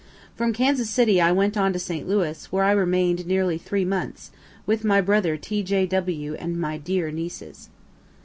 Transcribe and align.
From 0.35 0.51
Kansas 0.51 0.89
City 0.89 1.21
I 1.21 1.31
went 1.31 1.55
on 1.55 1.73
to 1.73 1.77
St. 1.77 2.07
Louis, 2.09 2.51
where 2.51 2.63
I 2.63 2.71
remain'd 2.71 3.27
nearly 3.27 3.59
three 3.59 3.85
months, 3.85 4.31
with 4.65 4.83
my 4.83 4.99
brother 4.99 5.37
T.J.W., 5.37 6.33
and 6.39 6.59
my 6.59 6.79
dear 6.79 7.11
nieces. 7.11 7.69